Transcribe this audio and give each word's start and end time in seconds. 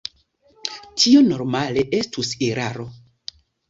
Tio 1.03 1.23
normale 1.29 1.87
estus 2.01 2.35
eraro. 2.51 2.93